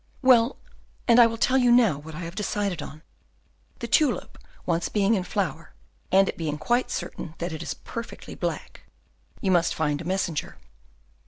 "Well, 0.23 0.55
and 1.07 1.19
I 1.19 1.27
will 1.27 1.37
tell 1.37 1.59
you 1.59 1.71
now 1.71 1.99
what 1.99 2.15
I 2.15 2.21
have 2.21 2.33
decided 2.33 2.81
on. 2.81 3.03
The 3.81 3.87
tulip 3.87 4.39
once 4.65 4.89
being 4.89 5.13
in 5.13 5.23
flower, 5.23 5.75
and 6.11 6.27
it 6.27 6.37
being 6.39 6.57
quite 6.57 6.89
certain 6.89 7.35
that 7.37 7.53
it 7.53 7.61
is 7.61 7.75
perfectly 7.75 8.33
black, 8.33 8.81
you 9.41 9.51
must 9.51 9.75
find 9.75 10.01
a 10.01 10.03
messenger." 10.03 10.57